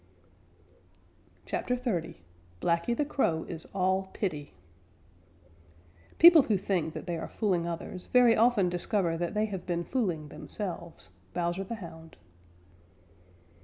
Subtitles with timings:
[1.45, 2.15] CHAPTER XXX
[2.59, 4.55] BLACKY THE CROW IS ALL PITY
[6.17, 9.83] People who think that they are fooling others very often discover that they have been
[9.83, 11.11] fooling themselves.
[11.35, 12.17] _Bowser the Hound.